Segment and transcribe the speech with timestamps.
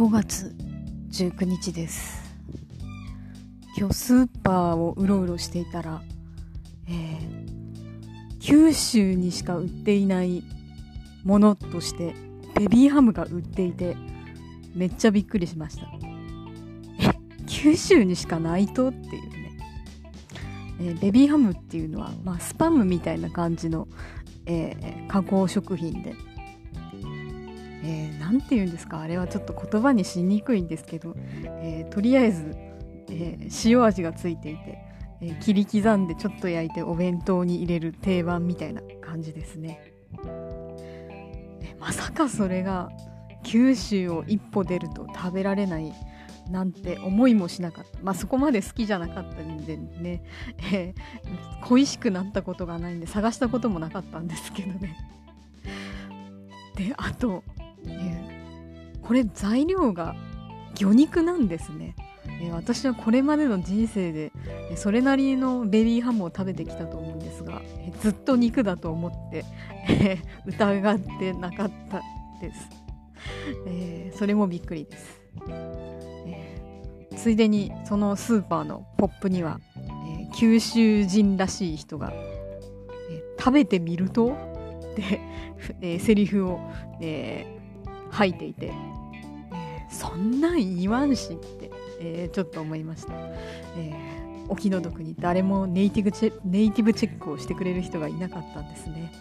[0.00, 0.56] 5月
[1.10, 2.22] 19日です。
[3.76, 6.00] 今日スーパーをうろうろしていたら、
[6.88, 10.42] えー、九州にしか売っていない
[11.22, 12.14] ものとして
[12.54, 13.94] ベビーハムが売っていて
[14.74, 15.82] めっちゃびっくりしました。
[15.82, 17.12] え
[17.46, 19.52] 九州にしかないとっていうね、
[20.80, 23.86] えー、ベビーハムっていうのは、まあ、スパムみたいな感じの、
[24.46, 26.14] えー、加工食品で
[27.82, 29.00] えー、て言うんですか？
[29.00, 31.14] あれはちょっと言葉にしにくいんですけど、
[31.62, 32.54] えー、とりあえず、
[33.08, 34.78] えー、塩味がついていて、
[35.20, 39.92] えー、切り刻んでちょっと焼いてお弁当に入れる定番みたいな感じですね、
[40.24, 42.90] えまさかそれが
[43.42, 45.92] 九州を一歩出ると食べられない
[46.50, 47.98] なんて思いもしなかった。
[48.02, 50.22] まあそこまで好きじゃなかったんでね、
[50.72, 54.96] えー、恋しくなったことがないんで探したこともなかったんですけどね。
[56.76, 57.44] で、あと、
[57.86, 60.14] え、これ材料が
[60.74, 61.94] 魚肉なんですね、
[62.40, 64.32] え、私はこれまでの人生で
[64.76, 69.44] それなりのベビーハムを食べてきたと思うんですが、え、ずっと肉だと思って、
[69.88, 72.00] え疑ってなかった
[72.40, 72.68] です、
[73.66, 75.20] えそれもびっくりです、
[76.26, 76.58] え
[77.16, 84.36] ついでにそのスーパーのポップには、え九州人らしい人が、え食べてみると？
[84.96, 85.20] で、
[85.80, 86.60] えー、セリフを、
[87.00, 87.59] え
[88.10, 93.12] 吐いていて、えー、そんなん言わんしって、えー、ちょっと思いました、
[93.76, 99.12] えー、お気の毒に誰もネイティブチェネイティブチェックをしてくれる人がいなかったんですね。